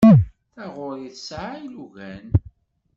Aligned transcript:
Taɣuri 0.53 1.07
tesɛa 1.15 1.53
ilugan. 1.65 2.25